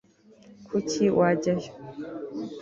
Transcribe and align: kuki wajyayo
kuki 0.67 1.03
wajyayo 1.17 1.71